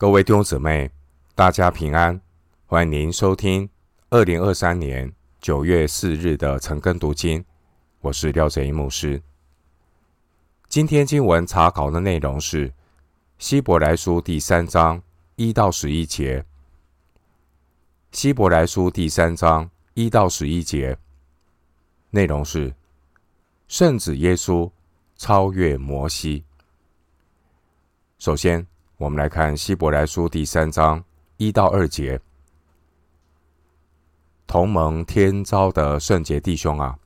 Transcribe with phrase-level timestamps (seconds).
[0.00, 0.90] 各位弟兄姊妹，
[1.34, 2.18] 大家平安！
[2.64, 3.68] 欢迎您收听
[4.08, 7.44] 二零二三年九月四日的晨更读经。
[8.00, 9.22] 我是廖哲一牧师。
[10.70, 12.72] 今天经文查考的内容是
[13.36, 15.02] 希伯来书第三章
[15.36, 16.46] 一到十一节。
[18.10, 20.96] 希伯来书第三章一到十一节
[22.08, 22.74] 内容是
[23.68, 24.70] 圣子耶稣
[25.16, 26.42] 超越摩西。
[28.18, 28.66] 首先，
[29.00, 31.02] 我们来看希伯来书第三章
[31.38, 32.20] 一到二节，
[34.46, 36.98] 同盟天召的圣洁弟兄啊，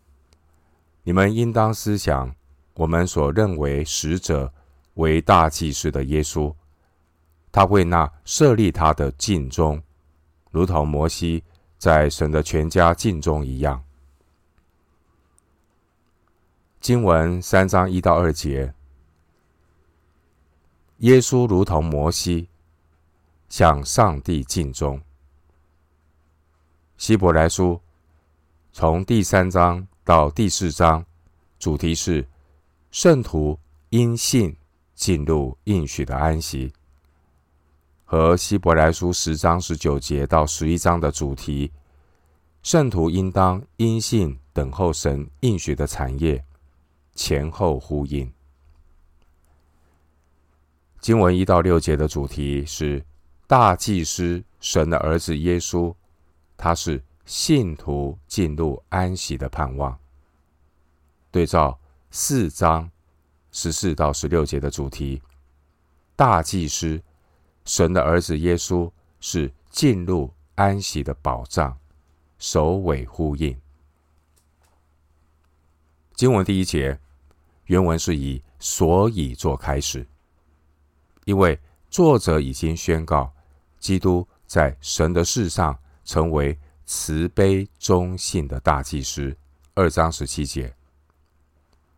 [1.05, 2.34] 你们应当思想
[2.74, 4.52] 我们所认为使者
[4.95, 6.52] 为大祭司的耶稣，
[7.52, 9.80] 他为那设立他的尽忠，
[10.50, 11.45] 如同摩西
[11.78, 13.80] 在神的全家尽忠一样。
[16.80, 18.74] 经文三章一到二节。
[20.98, 22.48] 耶稣如同摩西，
[23.48, 25.01] 向上帝尽忠。
[26.97, 27.81] 希伯来书
[28.73, 31.05] 从第三章到第四章，
[31.59, 32.27] 主题是
[32.92, 33.59] 圣徒
[33.91, 34.56] 因信
[34.95, 36.73] 进入应许的安息，
[38.05, 41.73] 和希伯来书十章十九节到十一章的主题，
[42.62, 46.45] 圣徒应当因信等候神应许的产业，
[47.17, 48.33] 前后呼应。
[51.05, 53.05] 经文一到六节的主题是
[53.47, 55.94] 大祭司神的儿子耶稣，
[56.56, 59.98] 他是信徒进入安息的盼望。
[61.30, 61.78] 对照
[62.11, 62.91] 四章
[63.52, 65.20] 十四到十六节的主题，
[66.16, 66.98] 大祭司
[67.66, 71.78] 神的儿子耶稣是进入安息的保障，
[72.39, 73.55] 首尾呼应。
[76.14, 76.98] 经文第一节
[77.66, 80.06] 原文是以所以做开始。
[81.25, 81.58] 因为
[81.91, 83.33] 作者已经宣告，
[83.78, 89.36] 基督在神的事上成为慈悲忠信的大祭司。
[89.74, 90.74] 二章十七节。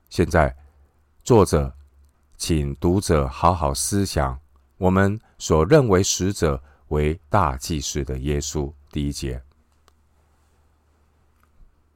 [0.09, 0.57] 现在，
[1.23, 1.75] 作者
[2.37, 4.39] 请读者好好思想
[4.79, 8.73] 我们所认为使者为大祭司的耶稣。
[8.93, 9.43] 第一节，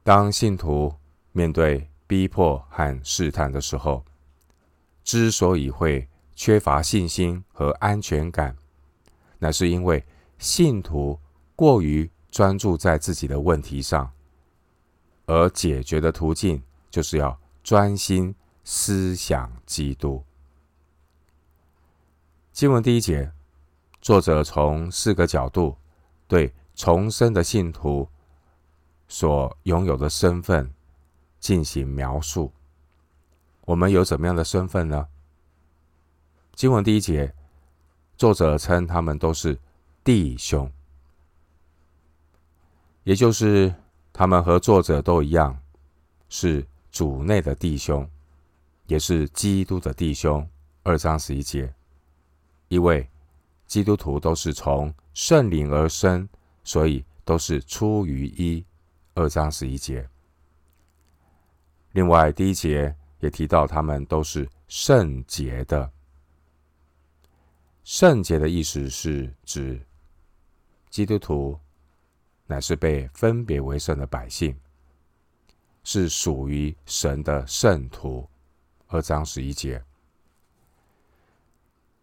[0.03, 0.93] 当信徒
[1.31, 4.03] 面对逼迫和试探的时候，
[5.03, 8.55] 之所以会缺乏信心和安全感，
[9.39, 10.03] 那是因为
[10.37, 11.19] 信徒
[11.55, 14.11] 过于专注在自己的问题上，
[15.25, 18.33] 而解决的途径就是要专心
[18.63, 20.23] 思想基督。
[22.51, 23.31] 经文第一节，
[24.01, 25.77] 作者从四个角度
[26.27, 28.07] 对重生的信徒
[29.07, 30.73] 所拥有的身份
[31.39, 32.51] 进行描述。
[33.65, 35.07] 我们有怎么样的身份呢？
[36.61, 37.33] 经文第一节，
[38.15, 39.57] 作者称他们都是
[40.03, 40.71] 弟兄，
[43.03, 43.73] 也就是
[44.13, 45.59] 他们和作者都一样，
[46.29, 48.07] 是主内的弟兄，
[48.85, 50.47] 也是基督的弟兄。
[50.83, 51.73] 二章十一节，
[52.67, 53.09] 因为
[53.65, 56.29] 基督徒都是从圣灵而生，
[56.63, 58.63] 所以都是出于一。
[59.15, 60.07] 二章十一节。
[61.93, 65.91] 另外，第一节也提到他们都是圣洁的。
[67.91, 69.77] 圣洁的意思是指
[70.89, 71.59] 基督徒
[72.47, 74.57] 乃是被分别为圣的百姓，
[75.83, 78.25] 是属于神的圣徒。
[78.87, 79.83] 二章十一节，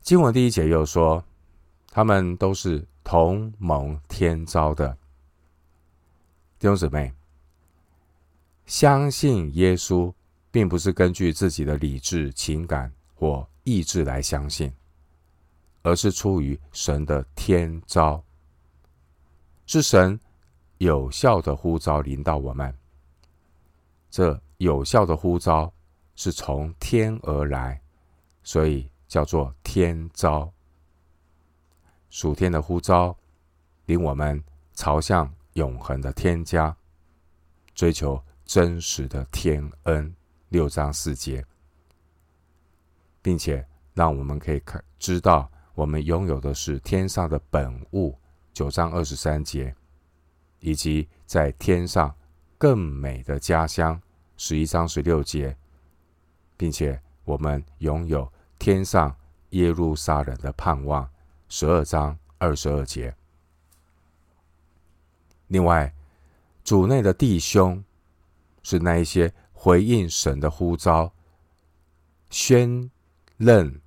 [0.02, 1.24] 经文第一节又说，
[1.90, 4.90] 他们都是同盟天召的
[6.58, 7.10] 弟兄姊妹。
[8.66, 10.12] 相信耶稣，
[10.50, 14.70] 并不是根据自己的理智、情感或意志来相信。
[15.88, 18.22] 而是出于神的天召，
[19.64, 20.20] 是神
[20.76, 22.76] 有效的呼召临到我们。
[24.10, 25.72] 这有效的呼召
[26.14, 27.80] 是从天而来，
[28.42, 30.52] 所以叫做天召。
[32.10, 33.16] 属天的呼召，
[33.86, 36.76] 领我们朝向永恒的天家，
[37.74, 40.14] 追求真实的天恩。
[40.50, 41.42] 六章四节，
[43.22, 45.50] 并且让我们可以看知道。
[45.78, 48.18] 我们拥有的是天上的本物，
[48.52, 49.72] 九章二十三节，
[50.58, 52.12] 以及在天上
[52.58, 54.02] 更美的家乡，
[54.36, 55.56] 十一章十六节，
[56.56, 58.28] 并且我们拥有
[58.58, 59.16] 天上
[59.50, 61.08] 耶路撒冷的盼望，
[61.48, 63.14] 十二章二十二节。
[65.46, 65.94] 另外，
[66.64, 67.84] 主内的弟兄
[68.64, 71.12] 是那一些回应神的呼召、
[72.30, 72.90] 宣
[73.36, 73.80] 认，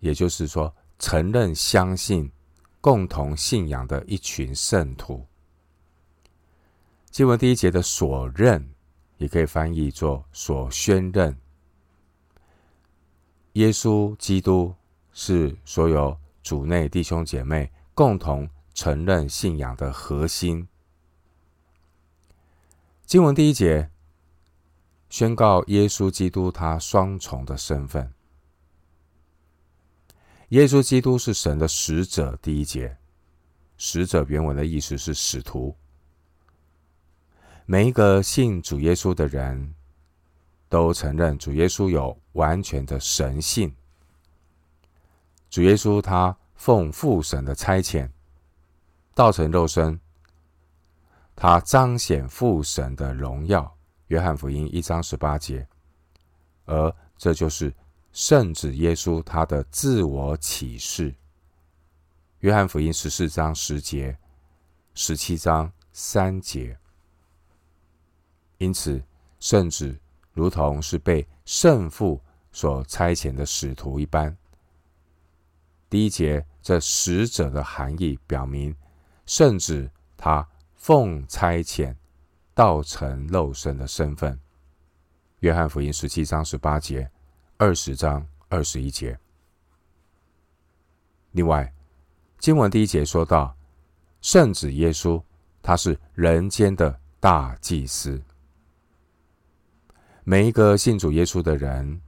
[0.00, 0.74] 也就是说。
[1.00, 2.30] 承认、相信
[2.80, 5.26] 共同信仰的一群圣徒。
[7.10, 8.74] 经文第一节的“所认”
[9.16, 11.36] 也可以翻译作“所宣认”。
[13.54, 14.74] 耶稣基督
[15.12, 20.68] 是所有主内弟兄姐妹共同承认信仰的核心。
[23.06, 23.90] 经文第一节
[25.08, 28.19] 宣告耶稣基督他双重的身份。
[30.50, 32.36] 耶稣基督是神的使者。
[32.42, 32.96] 第一节，
[33.76, 35.76] 使者原文的意思是使徒。
[37.66, 39.74] 每一个信主耶稣的人
[40.68, 43.72] 都承认主耶稣有完全的神性。
[45.48, 48.10] 主耶稣他奉父神的差遣，
[49.14, 50.00] 道成肉身。
[51.36, 53.72] 他彰显父神的荣耀，
[54.08, 55.66] 约翰福音一章十八节，
[56.64, 57.72] 而这就是
[58.12, 61.14] 圣子耶稣他的自我启示。
[62.40, 64.18] 约翰福音十四章十节，
[64.94, 66.78] 十七章三节。
[68.58, 69.02] 因此，
[69.38, 69.98] 圣子
[70.32, 72.20] 如同是被圣父
[72.52, 74.36] 所差遣的使徒一般。
[75.88, 78.74] 第一节这使者的含义表明，
[79.26, 80.46] 圣子他。
[80.80, 81.94] 奉差遣，
[82.54, 84.40] 道成肉身的身份。
[85.40, 87.10] 约翰福音十七章十八节，
[87.60, 89.18] 二十章二十一节。
[91.32, 91.70] 另外，
[92.38, 93.54] 经文第一节说到，
[94.22, 95.22] 圣子耶稣，
[95.60, 98.18] 他是人间的大祭司。
[100.24, 102.00] 每一个信主耶稣的人，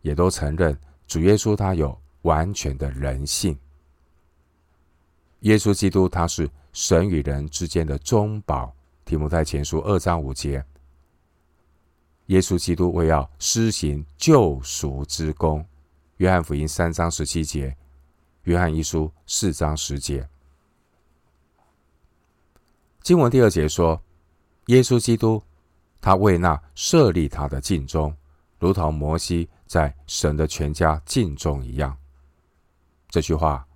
[0.00, 3.58] 也都承认主耶稣他有完全的人性。
[5.40, 6.48] 耶稣基督，他是。
[6.72, 8.74] 神与人之间的中保，
[9.04, 10.64] 提摩太前书二章五节。
[12.26, 15.64] 耶稣基督为要施行救赎之功，
[16.16, 17.76] 约翰福音三章十七节，
[18.44, 20.28] 约翰一书四章十节。
[23.02, 24.00] 经文第二节说，
[24.66, 25.42] 耶稣基督
[26.00, 28.14] 他为那设立他的尽忠，
[28.58, 31.96] 如同摩西在神的全家尽忠一样。
[33.08, 33.66] 这句话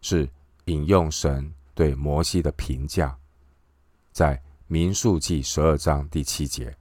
[0.00, 0.28] 是
[0.66, 1.52] 引用神。
[1.76, 3.14] 对摩西的评价，
[4.10, 6.74] 在民数记十二章第七节。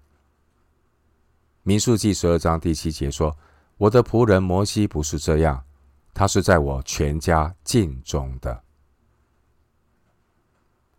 [1.68, 3.36] 民数记十二章第七节说
[3.78, 5.66] ：“我的仆人摩西不是这样，
[6.14, 8.62] 他是在我全家尽忠的。”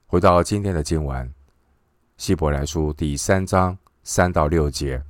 [0.08, 1.32] 回到今天的经文，
[2.16, 5.00] 希伯来书第三章三到六节，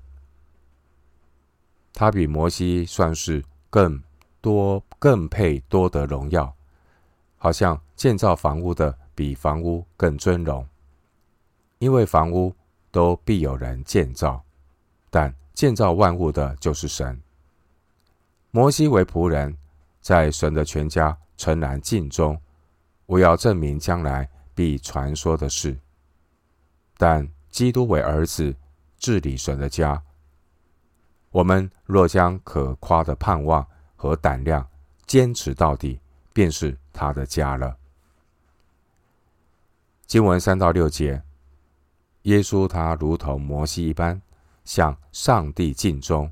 [1.95, 4.03] 他比摩西算是更
[4.43, 6.55] 多、更配多得荣耀。
[7.39, 10.69] 好像建造房屋的比房屋更尊荣，
[11.79, 12.55] 因为房屋
[12.91, 14.45] 都必有人建造，
[15.09, 17.19] 但建造万物的就是神。
[18.51, 19.57] 摩西为仆人，
[20.03, 22.39] 在神的全家诚然尽忠，
[23.07, 25.75] 我要证明将来必传说的事。
[26.99, 28.55] 但基督为儿子，
[28.99, 30.03] 治理神的家。
[31.31, 33.67] 我们若将可夸的盼望
[33.97, 34.67] 和胆量
[35.07, 35.99] 坚持到底，
[36.35, 37.75] 便是他的家了。
[40.07, 41.23] 经文三到六节，
[42.23, 44.21] 耶稣他如同摩西一般
[44.67, 46.31] 向上帝尽忠。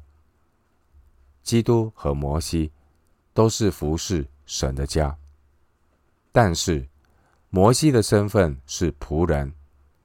[1.43, 2.71] 基督和摩西
[3.33, 5.17] 都是服侍神的家，
[6.31, 6.87] 但是
[7.49, 9.55] 摩西的身份是仆人，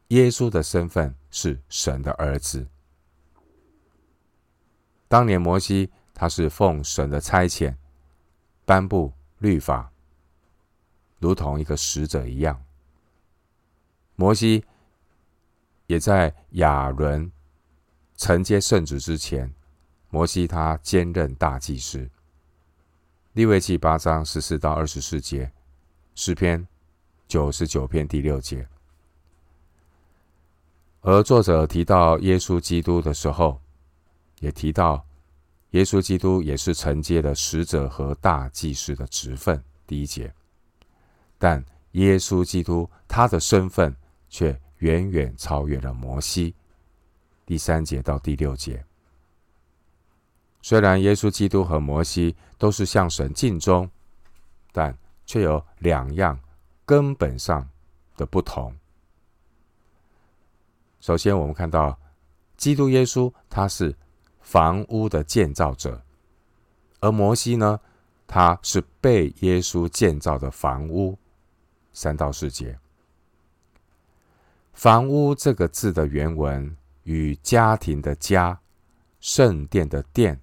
[0.07, 2.65] 耶稣的身份是神的儿子。
[5.09, 7.75] 当年摩西他是奉神的差遣
[8.63, 9.11] 颁布。
[9.41, 9.89] 律法
[11.17, 12.61] 如同一个使者一样，
[14.17, 14.65] 摩西
[15.87, 17.31] 也在亚伦
[18.19, 19.49] 承接圣职之前，
[20.09, 22.09] 摩西他兼任大祭司。
[23.31, 25.49] 利未记八章十四到二十四节，
[26.15, 26.67] 诗篇
[27.29, 28.67] 九十九篇第六节。
[30.99, 33.61] 而作者提到耶稣基督的时候，
[34.41, 35.03] 也提到。
[35.71, 40.33] 耶稣基督也是承接了使者和大祭司的职分，第一节。
[41.37, 43.95] 但耶稣基督他的身份
[44.29, 46.55] 却远远超越了摩西，
[47.49, 48.85] 第三节到第六节。
[50.61, 53.89] 虽然耶稣基督和摩西都是向神尽忠，
[54.71, 56.39] 但却有两样
[56.85, 57.67] 根本上
[58.15, 58.71] 的不同。
[60.99, 61.99] 首先，我们看到
[62.55, 63.95] 基督耶稣他是。
[64.41, 66.01] 房屋的建造者，
[67.01, 67.79] 而摩西呢，
[68.25, 71.19] 他是被耶稣建造的房屋。
[71.93, 72.79] 三到四节，
[74.73, 78.59] 房屋这个字的原文与家庭的家、
[79.19, 80.39] 圣殿的殿，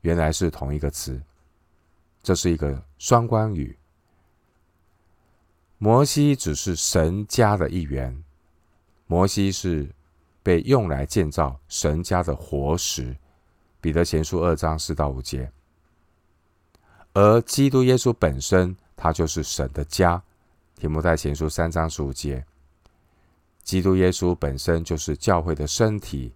[0.00, 1.20] 原来是同一个词，
[2.22, 3.78] 这是一个双关语。
[5.78, 8.24] 摩西只是神家的一员，
[9.06, 9.88] 摩西是
[10.42, 13.16] 被用来建造神家的活石。
[13.80, 15.52] 彼得前书二章四到五节。
[17.12, 20.20] 而基督耶稣本身，他就是神的家。
[20.74, 22.44] 提摩太前书三章十五节。
[23.68, 26.32] 基督耶稣本身就是教会的身体。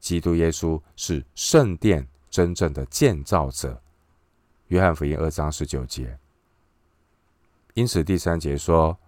[0.00, 3.80] 基督耶稣是圣殿真正的建造者。
[4.66, 6.18] 约翰福音二章十九节。
[7.74, 8.98] 因此，第三节说，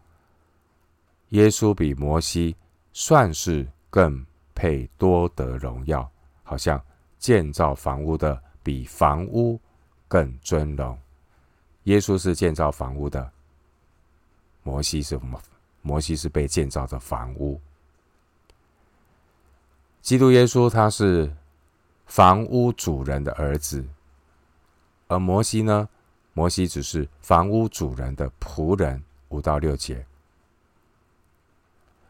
[1.31, 2.55] 耶稣比摩西
[2.93, 4.25] 算是更
[4.55, 6.09] 配多得荣耀，
[6.45, 6.81] 好像
[7.19, 9.61] 建造房屋的比房屋
[10.07, 10.97] 更尊荣。
[11.83, 13.29] 耶稣是建造房屋的，
[14.63, 15.19] 摩西是
[15.87, 17.61] 摩西是被建造的房屋。
[20.03, 21.33] 基督耶稣他是
[22.07, 23.87] 房屋主人的儿子，
[25.07, 25.89] 而摩西呢？
[26.33, 30.05] 摩西只是房屋主人的仆人，五到六节。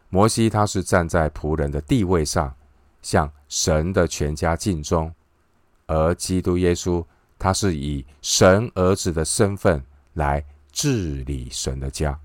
[0.09, 2.57] 摩西他是站在仆人的地位上，
[3.03, 5.13] 向神的全家尽忠；
[5.87, 7.05] 而基督耶稣
[7.39, 10.43] 他是以神儿子的身份来
[10.73, 12.19] 治理神的家。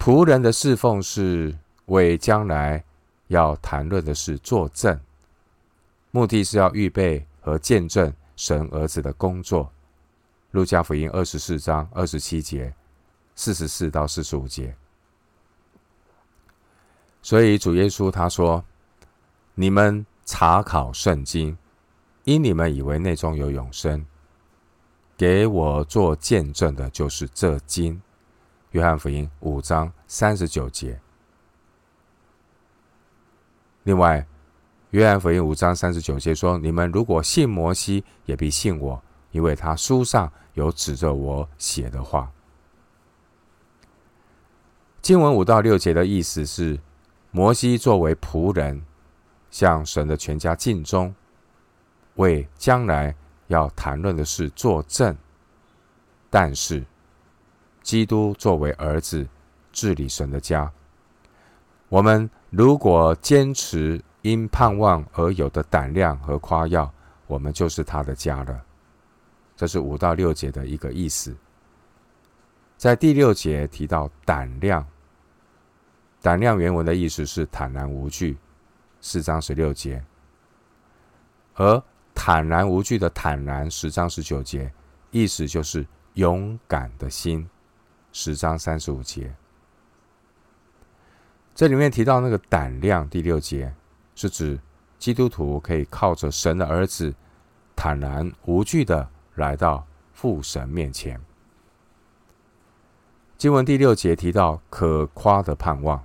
[0.00, 1.54] 仆人的侍奉是
[1.84, 2.82] 为将来
[3.28, 4.98] 要谈论的事作证，
[6.10, 8.10] 目的是要预备和见证。
[8.34, 9.70] 神儿子的工作，
[10.52, 12.72] 路加福音二十四章二十七节、
[13.34, 14.74] 四十四到四十五节。
[17.20, 18.64] 所以主耶稣他说
[19.54, 21.58] ：“你们查考圣经，
[22.24, 24.06] 因你们以为内中有永生，
[25.18, 28.00] 给我做见证的，就是这经。”
[28.70, 31.00] 约翰福音五章三十九节。
[33.84, 34.26] 另外。
[34.90, 39.00] 约翰福音五章三十九节说：“你们如果信摩西，也必信我，
[39.30, 42.28] 因为他书上有指着我写的话。”
[45.00, 46.76] 经文五到六节的意思是：
[47.30, 48.84] 摩西作为仆人，
[49.48, 51.14] 向神的全家尽忠，
[52.16, 53.14] 为将来
[53.46, 55.14] 要谈论的事作证；
[56.28, 56.84] 但是，
[57.82, 59.26] 基督作为儿子，
[59.72, 60.70] 治理神的家。
[61.88, 64.02] 我们如果坚持。
[64.22, 66.92] 因盼望而有的胆量和夸耀，
[67.26, 68.62] 我们就是他的家了。
[69.56, 71.34] 这是五到六节的一个意思。
[72.76, 74.86] 在第六节提到胆量，
[76.20, 78.36] 胆量原文的意思是坦然无惧，
[79.00, 79.98] 四章十六节；
[81.54, 81.82] 而
[82.14, 84.70] 坦然无惧的坦然，十章十九节，
[85.10, 87.48] 意思就是勇敢的心，
[88.12, 89.34] 十章三十五节。
[91.54, 93.74] 这里面提到那个胆量，第六节。
[94.16, 94.60] 是指
[94.98, 97.14] 基督徒可以靠着神的儿子，
[97.74, 101.18] 坦然无惧的来到父神面前。
[103.38, 106.04] 经文第六节提到可夸的盼望，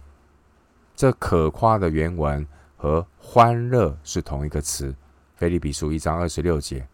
[0.95, 2.47] 这可夸的原文
[2.77, 4.95] 和欢乐是同一个词。
[5.35, 6.88] 腓立比书一章二十六节，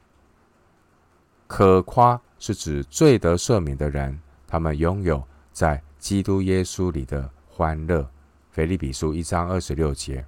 [1.46, 4.20] 可夸是指罪得赦免的人，
[4.52, 8.06] 他们拥有在基督耶稣里的欢乐。
[8.52, 10.26] 腓立比书一章二十六节。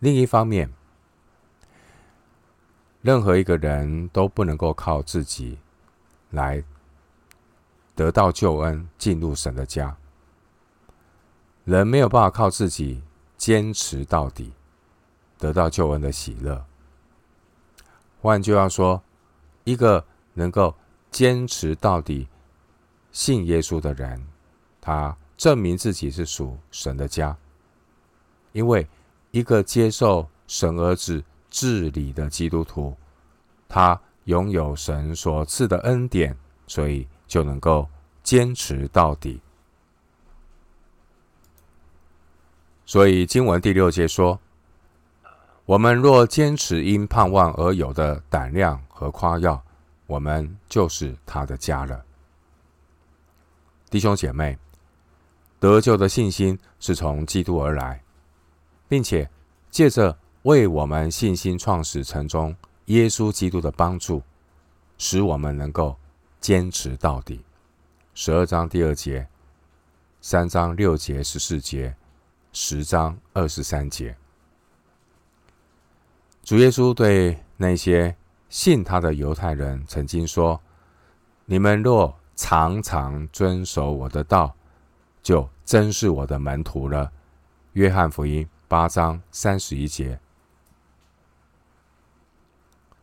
[0.00, 0.68] 另一方面，
[3.00, 5.60] 任何一个人都不能够靠自己
[6.30, 6.64] 来
[7.94, 9.96] 得到救恩，进入神的家。
[11.62, 13.04] 人没有办法靠自己
[13.36, 14.52] 坚持到底，
[15.38, 16.66] 得到救恩的喜乐。
[18.20, 19.00] 换句话说，
[19.62, 20.74] 一个能够
[21.14, 22.28] 坚持到底
[23.10, 24.22] 信耶稣的人，
[24.80, 27.34] 他证明自己是属神的家，
[28.52, 28.86] 因为。
[29.30, 32.96] 一个接受神儿子治理的基督徒，
[33.68, 36.36] 他拥有神所赐的恩典，
[36.68, 37.88] 所以就能够
[38.22, 39.40] 坚持到底。
[42.86, 44.38] 所以经文第六节说
[45.66, 49.60] ：“我们若坚持因盼望而有的胆量和夸耀，
[50.06, 52.04] 我们就是他的家了。”
[53.90, 54.58] 弟兄姐妹，
[55.60, 58.00] 得救的信心是从基督而来。
[58.88, 59.28] 并且
[59.70, 62.54] 借着为我们信心创始成终
[62.86, 64.22] 耶稣基督的帮助，
[64.98, 65.96] 使我们能够
[66.40, 67.42] 坚持到底。
[68.14, 69.26] 十二章第二节，
[70.20, 71.96] 三章六节十四节，
[72.52, 74.16] 十章二十三节。
[76.44, 78.14] 主耶稣对那些
[78.54, 80.60] 信他的犹太人曾经说
[81.44, 84.54] ：“你们若常常遵守我的道，
[85.24, 87.10] 就真是我的门徒了。”
[87.74, 88.48] 约翰福音。
[88.68, 90.18] 八章三十一节。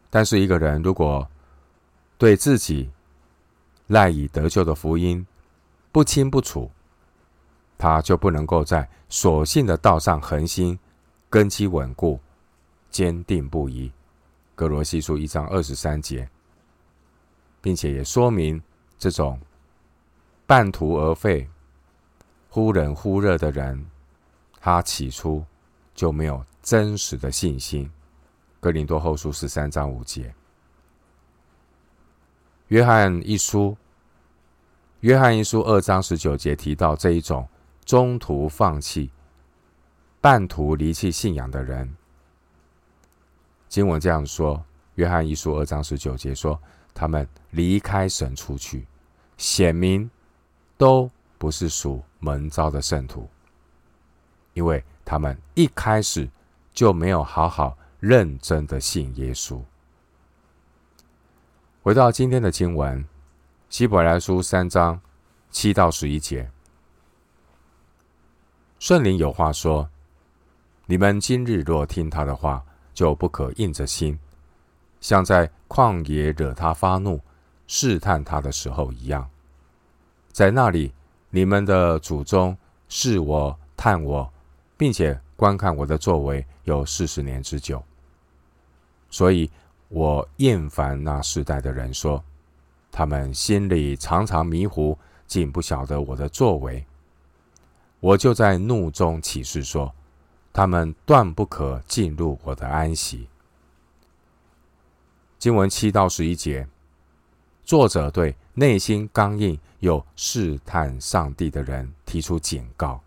[0.09, 1.29] 但是一个人如果
[2.17, 2.89] 对自己
[3.87, 5.25] 赖以得救的福音
[5.91, 6.71] 不清不楚，
[7.77, 10.79] 他就不能够在所信的道上恒心，
[11.29, 12.19] 根基稳固，
[12.89, 13.91] 坚定不移。
[14.55, 16.29] 格罗西书一章二十三节，
[17.61, 18.61] 并且也说明
[18.97, 19.39] 这种
[20.45, 21.49] 半途而废、
[22.49, 23.85] 忽冷忽热的人，
[24.59, 25.43] 他起初
[25.95, 27.89] 就没有真实的信心。
[28.59, 30.33] 哥林多后书十三章五节，
[32.67, 33.75] 约翰一书，
[34.99, 37.47] 约翰一书二章十九节提到这一种
[37.83, 39.09] 中途放弃、
[40.19, 41.95] 半途离弃信仰的人。
[43.71, 44.61] 经文这样说：
[44.95, 46.61] 约翰一书二章十九节说，
[46.93, 48.85] 他们离开神出去，
[49.37, 50.11] 显明
[50.77, 53.29] 都不是属门招的圣徒，
[54.53, 56.29] 因为他们一开始
[56.73, 57.77] 就没有好好。
[58.01, 59.61] 认真的信耶稣。
[61.83, 63.05] 回到今天的经文，
[63.69, 64.99] 希伯来书三章
[65.51, 66.49] 七到十一节，
[68.79, 69.87] 圣灵有话说：
[70.87, 74.17] 你们今日若听他的话，就不可硬着心，
[74.99, 77.19] 像在旷野惹他发怒、
[77.67, 79.29] 试探他的时候一样。
[80.31, 80.93] 在那里，
[81.29, 82.57] 你们的祖宗
[82.87, 84.31] 试我、探我，
[84.77, 87.83] 并且观看我的作为，有四十年之久。
[89.09, 89.49] 所以
[89.89, 92.23] 我厌烦那世代的人说，
[92.91, 96.85] 他们心里常常迷糊，竟不晓得我的作为。
[97.99, 99.93] 我就在怒中起誓说，
[100.53, 103.27] 他们断不可进入我的安息。
[105.39, 106.67] 经文七到十一节，
[107.63, 113.01] 作者对内心刚硬又试探上帝的人提出警告。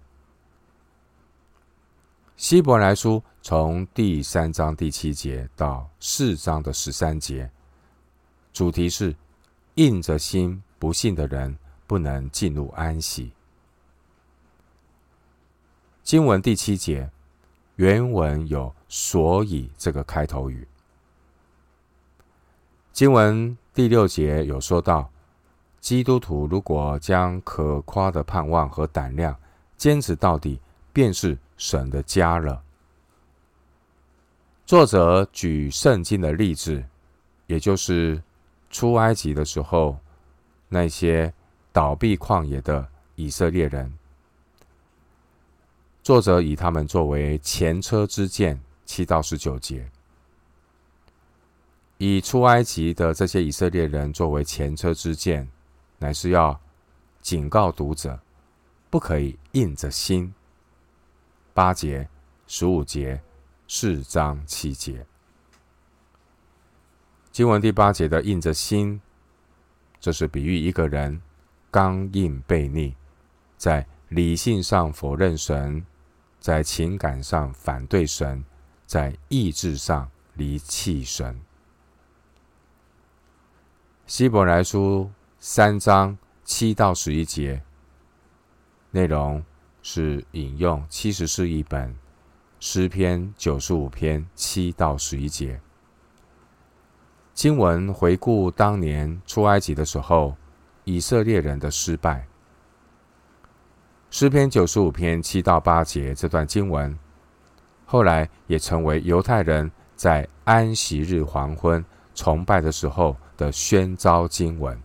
[2.37, 7.49] 希伯来书从第三章第七节到四章的十三节，
[8.53, 9.15] 主题是
[9.77, 13.33] 硬着心不信的人不能进入安息。
[16.03, 17.09] 经文第七节
[17.77, 20.67] 原文有“所以”这个开头语。
[22.93, 25.11] 经文第六节有说到，
[25.81, 29.37] 基督徒如果将可夸的盼望和胆量
[29.77, 30.61] 坚持到底，
[30.93, 31.39] 便是。
[31.57, 32.61] 神的家了。
[34.67, 36.85] 作者举圣经的例子，
[37.47, 38.21] 也就是
[38.71, 39.97] 出埃及的时候，
[40.69, 41.33] 那些
[41.73, 43.97] 倒闭旷野的以色列人。
[46.05, 49.91] 作者以他们作为前车之鉴，七到十九节，
[51.97, 55.49] 以出埃及的这些以色列人作为前车之鉴，
[55.99, 56.61] 乃是要
[57.23, 58.21] 警告读者，
[58.91, 60.35] 不可以硬着心。
[61.55, 62.07] 八节、
[62.47, 63.23] 十五节、
[63.67, 65.07] 四章七节，
[67.33, 69.01] 经文第八节的硬着心，
[69.99, 71.23] 这是比喻一个人
[71.71, 72.95] 刚硬悖逆，
[73.57, 75.87] 在理性上否认神，
[76.45, 78.45] 在情感上反对神，
[78.85, 81.41] 在意志上离弃神。
[84.07, 87.63] 希伯来书三章七到十一节
[88.91, 89.43] 内容。
[89.81, 91.95] 是引用七十四译本
[92.59, 95.61] 诗篇九十五篇七到十一节
[97.35, 100.37] 经文，回顾当年出埃及的时候，
[100.85, 102.27] 以色列人的失败。
[104.15, 106.97] 诗篇九十五篇七到八节这段经文，
[107.85, 114.81] 后来也成为犹太人在安息日黄昏崇拜的时候的宣召经文，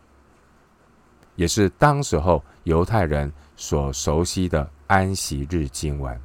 [1.36, 4.68] 也是当时候犹太人所熟悉的。
[4.88, 6.20] 安息日经文，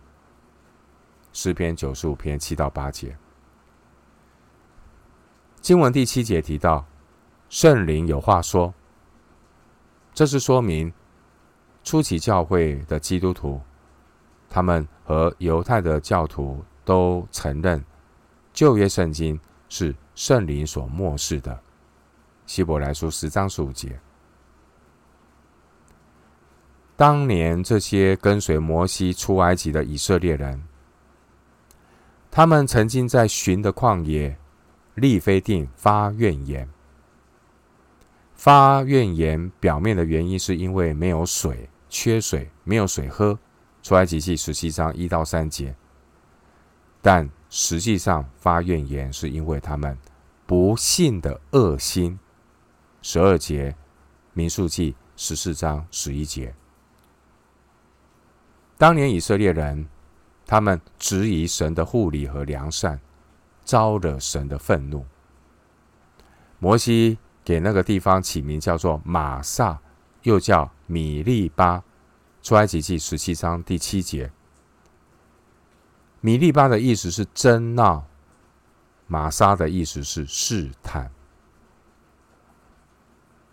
[1.34, 3.14] 诗篇九十五篇七到八节，
[5.60, 6.86] 经文第七节提到
[7.50, 8.72] 圣灵有话说，
[10.14, 10.90] 这是说明
[11.84, 13.60] 初期教会的基督徒，
[14.48, 17.84] 他们和犹太的教徒都承认
[18.52, 21.60] 旧约圣经是圣灵所默示的。
[22.46, 24.00] 希伯来书十章十五节。
[26.96, 30.62] 当年这些跟随摩西出埃及的以色列人，
[32.30, 34.36] 他们曾经在寻的旷野
[34.94, 36.68] 利非定发怨言。
[38.34, 43.38] 发怨言表面的原因是因为没有水，缺水，没有水喝。
[43.80, 45.76] 出埃及记十七章一到三节。
[47.00, 49.96] 但实际上发怨言是因为他们
[50.44, 52.18] 不信的恶心。
[53.00, 53.76] 十二节，
[54.32, 56.52] 民数记十四章十一节。
[58.76, 59.86] 当年以色列人，
[60.44, 62.98] 他们质疑神的护理和良善，
[63.64, 65.06] 招惹神的愤怒。
[66.58, 69.78] 摩西给那个地方起名叫做玛萨，
[70.22, 71.82] 又叫米利巴。
[72.42, 74.30] 出埃及记十七章第七节，
[76.20, 78.04] 米利巴的意思是争闹，
[79.06, 81.10] 玛莎的意思是试探。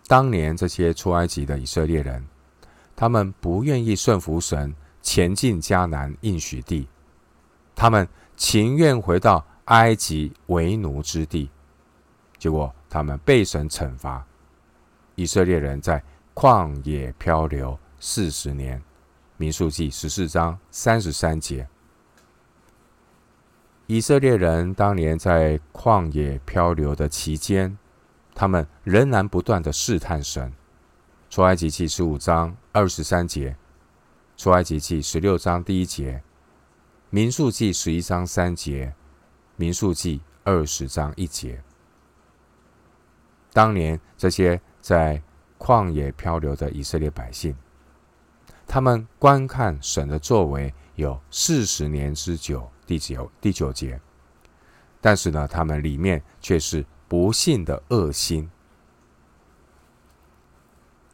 [0.06, 2.22] 当年这些出埃及的以色列人，
[2.94, 6.86] 他们不愿意顺服神，前进迦南应许地，
[7.74, 11.50] 他们情愿回到埃及为奴之地，
[12.36, 14.22] 结果他们被神惩罚。
[15.14, 16.02] 以色列人在
[16.34, 18.82] 旷野漂流四十年，
[19.36, 21.68] 民数记十四章三十三节。
[23.86, 27.76] 以色列人当年在旷野漂流的期间，
[28.34, 30.52] 他们仍然不断的试探神。
[31.28, 33.56] 出埃及记十五章二十三节，
[34.36, 36.22] 出埃及记十六章第一节，
[37.10, 38.94] 民数记十一章三节，
[39.56, 41.62] 民数记二十章一节。
[43.52, 45.22] 当年这些在
[45.62, 47.54] 旷野漂流的以色列百姓，
[48.66, 52.68] 他们观看神的作为有四十年之久。
[52.84, 53.98] 第九第九节，
[55.00, 58.50] 但是呢，他们里面却是不信的恶心。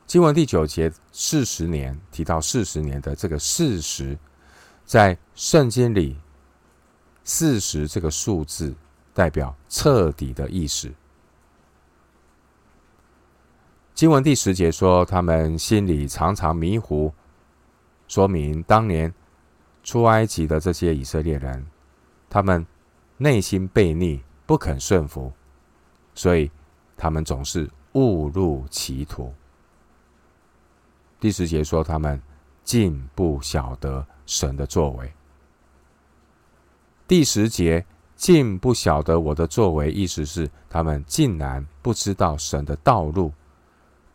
[0.07, 4.19] 经文第九节四十年提到四十年的这个四十，
[4.87, 6.17] 在圣经里，
[7.23, 8.75] 四十这个数字
[9.13, 10.91] 代表彻底的意思。
[13.99, 17.13] 经文第十节说，他们心里常常迷糊，
[18.07, 19.13] 说明当年
[19.83, 21.67] 出埃及的这些以色列人，
[22.31, 22.65] 他们
[23.17, 25.33] 内心悖逆，不肯顺服，
[26.15, 26.49] 所以
[26.97, 29.35] 他们总是误入歧途。
[31.19, 32.23] 第十节说，他们
[32.63, 35.13] 竟不晓得神的作为。
[37.09, 37.85] 第十节
[38.15, 43.33] 竟不晓得我的作为，意思是他们竟然不知道神的道路，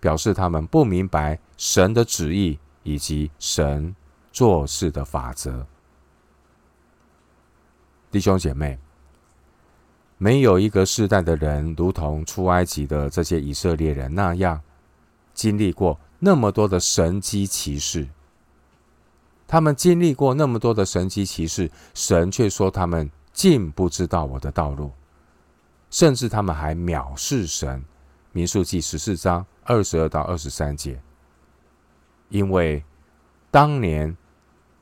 [0.04, 3.96] 表示他们不明白神的旨意以及神
[4.34, 5.66] 做事的法则。
[8.12, 8.78] 弟兄姐妹，
[10.18, 14.62] 没有一个世代的人如同出埃及的这些以色列人那样
[15.34, 15.98] 经历过。
[16.20, 18.10] 那么多的神迹奇事，
[19.48, 24.92] 他们经历过那么多的神迹奇事，神却说他们竟不知道我的道路，
[25.90, 27.82] 甚至他们还藐视神。
[28.34, 31.02] 民数记十四章二十二到二十三节，
[32.30, 32.84] 因为
[33.50, 34.16] 当年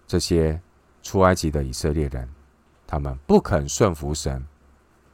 [0.07, 0.61] 这些
[1.01, 2.29] 出埃及的以色列人，
[2.87, 4.45] 他们不肯顺服神，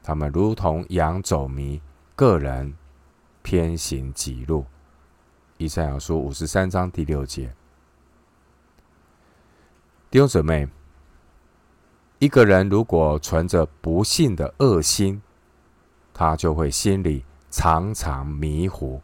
[0.02, 1.82] 他们如同羊走迷，
[2.16, 2.76] 个人
[3.42, 4.66] 偏行己路。
[5.58, 7.54] 以赛亚书五十三章第六节，
[10.12, 10.68] 弟兄姊妹，
[12.20, 15.22] 一个人如果存着不信的恶心，
[16.14, 19.02] 他就会心里常常迷糊。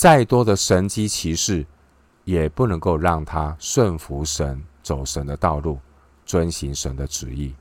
[0.00, 1.66] 再多的神迹奇事，
[2.24, 5.78] 也不能够让他顺服神，走神的道路，
[6.24, 7.54] 遵行神的旨意。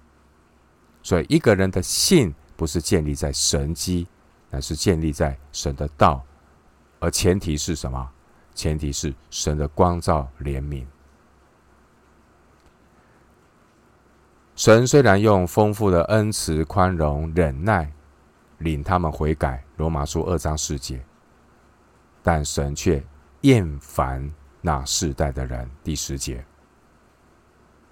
[1.03, 4.07] 所以，一个人的信不是建立在神迹，
[4.49, 6.23] 乃是建立在神的道。
[7.01, 8.09] 而前提是什么？
[8.55, 10.85] 前提是神的光照怜悯。
[14.55, 17.91] 神虽然用丰富的恩慈、宽容、忍耐，
[18.59, 21.03] 领他们悔改（罗马书二章四节），
[22.21, 23.03] 但神却
[23.41, 26.45] 厌烦那世代的人（第十节）。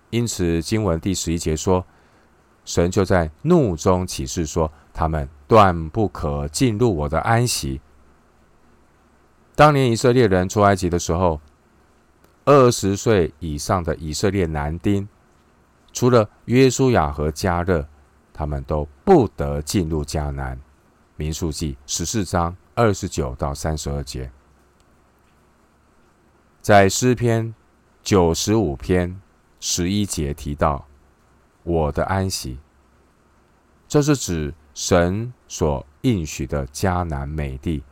[0.09, 1.85] 因此，经文第十一节说
[2.63, 7.81] ：“神就在怒中起誓说，他们断不可进入我的安息。”
[9.55, 11.41] 当年以色列人出埃及的时候，
[12.45, 15.07] 二十岁以上的以色列男丁，
[15.91, 17.87] 除了约书亚和迦勒，
[18.31, 20.57] 他们都不得进入迦南。
[21.15, 24.31] 民数记十四章二十九到三十二节，
[26.61, 27.55] 在诗篇
[28.03, 29.19] 九十五篇
[29.59, 30.85] 十一节提到
[31.63, 32.59] 我的安息，
[33.87, 37.83] 这是指神所应许的迦南美地。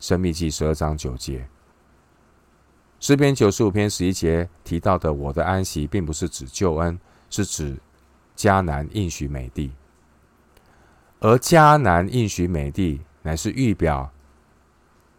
[0.00, 1.46] 申命记十二章九节，
[3.00, 7.78] 诗篇九十五篇十一节提到的“我的安息”，并不是指救恩，是指
[8.34, 9.70] 迦南应许美地。
[11.20, 14.10] 而迦南应许美地，乃是预表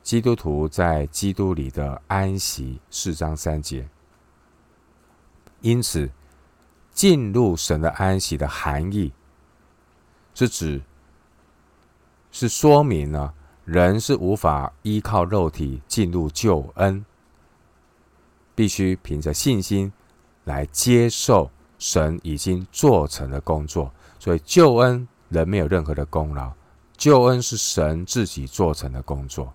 [0.05, 2.79] 基督徒在基督里的安息。
[2.91, 3.89] 四章三节。
[5.61, 6.07] 因此，
[6.91, 9.11] 进入神的安息的含义，
[10.35, 10.79] 是指，
[12.31, 13.33] 是说明了。
[13.63, 17.03] 人是无法依靠肉体进入救恩，
[18.53, 19.91] 必须凭着信心
[20.43, 23.91] 来接受神已经做成的工作。
[24.19, 26.53] 所以救恩人没有任何的功劳，
[26.95, 29.51] 救恩是神自己做成的工作，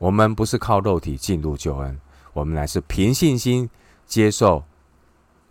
[0.00, 2.00] 我们不是靠肉体进入救恩，
[2.32, 3.68] 我们乃是凭信心
[4.06, 4.64] 接受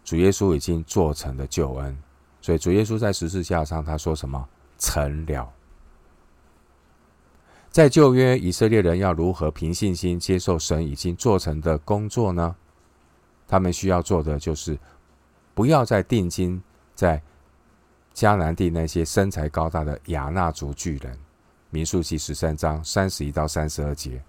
[0.04, 1.96] 主耶稣已经做成的救恩。
[2.42, 4.50] 所以主耶稣在十字架上他说什么？
[4.80, 5.54] 成了。
[7.70, 12.56] 在旧约，以色列人要如何凭信心接受神已经做成的工作呢？
[13.48, 14.80] 他们需要做的就是
[15.54, 16.60] 不要再定睛
[16.96, 17.22] 在
[18.16, 21.16] 迦南地那些身材高大的亚衲族巨人，
[21.70, 24.20] 民数记十三章三十一到三十二节。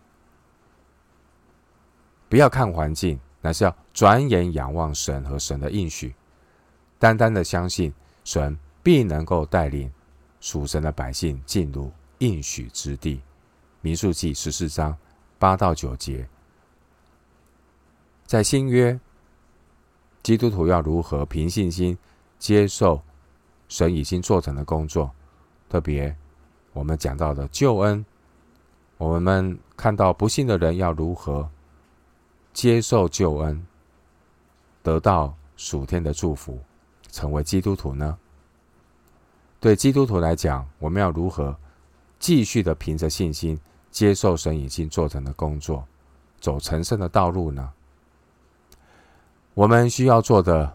[2.31, 6.15] 不要看环境，乃是要转眼仰望神和神的应许，
[6.97, 9.93] 单单的相信神必能够带领
[10.41, 13.21] 属神的百姓进入应许之地。
[13.81, 14.97] 民数记十四章
[15.41, 16.29] 八到九节。
[18.25, 19.01] 在新约，
[20.23, 21.99] 基督徒要如何凭信心
[22.39, 23.03] 接受？
[23.69, 25.11] 神已经做成的工作，
[25.69, 26.17] 特别
[26.73, 28.05] 我们讲到的救恩，
[28.99, 31.51] 我们看到不信的人要如何
[32.61, 33.67] 接受救恩，
[34.83, 36.59] 得到属天的祝福，
[37.11, 38.19] 成为基督徒呢？
[39.59, 41.57] 对基督徒来讲，我们要如何
[42.19, 43.59] 继续的凭着信心
[43.91, 45.83] 接受神已经做成的工作，
[46.39, 47.73] 走成圣的道路呢？
[49.55, 50.71] 我们需要做的。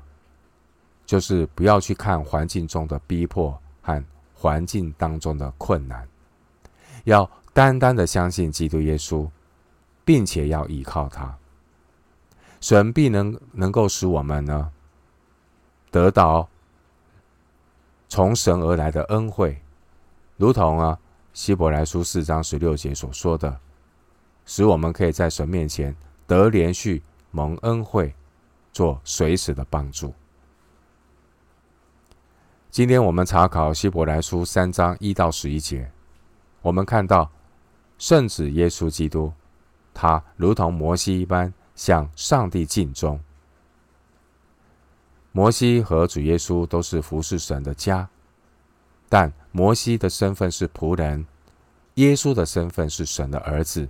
[1.05, 6.07] 就是不要去看环境中的逼迫和环境当中的困难，
[7.03, 9.29] 要单单的相信基督耶稣，
[10.03, 11.37] 并且要依靠他，
[12.65, 14.71] 神必能能够使我们呢
[15.91, 16.49] 得到
[18.09, 19.61] 从神而来的恩惠，
[20.35, 20.97] 如同啊
[21.31, 23.59] 希伯来书四章十六节所说的，
[24.47, 28.15] 使我们可以在神面前得连续蒙恩惠，
[28.73, 30.11] 做随时的帮助。
[32.71, 35.91] 今天我们查考希伯来书三章一到十一节，
[36.63, 37.29] 我们看到
[37.99, 39.31] 圣子耶稣基督，
[39.93, 43.19] 他如同摩西一般向上帝尽忠。
[45.31, 48.09] 摩西和主耶稣都是服侍神的家，
[49.07, 51.25] 但摩西的身份是仆人，
[51.95, 53.87] 耶稣的身份是神的儿子。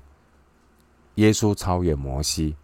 [1.16, 2.56] 耶稣超越摩西，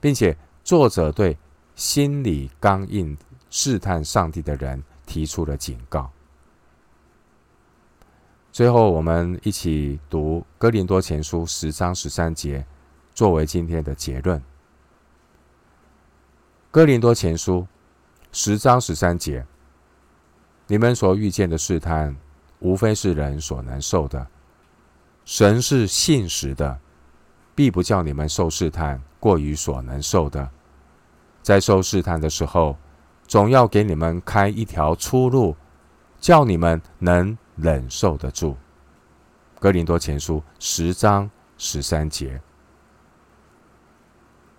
[0.00, 1.36] 并且作者对
[1.74, 3.16] 心里刚硬。
[3.48, 6.10] 试探上帝的人提出了警告。
[8.52, 12.66] 最后，我们一起读《哥林多前书》十章十三节，
[13.16, 14.38] 作为今天的结论。
[16.70, 17.60] 《哥林多前书》
[18.30, 19.46] 十章十三节：
[20.66, 22.14] 你们所遇见的试探，
[22.58, 24.26] 无非是人所能受的。
[25.24, 26.78] 神是信实的，
[27.54, 30.50] 必不叫你们受试探过于所能受的。
[31.42, 32.76] 在受试探的时候，
[33.26, 35.56] 总要给你们开一条出路，
[36.20, 38.54] 叫你们能忍受得住。
[39.58, 42.38] 哥林多前书十章十三节。